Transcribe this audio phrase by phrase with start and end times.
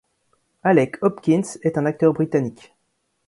[0.63, 2.73] Alec Hopkins est un acteur britannique.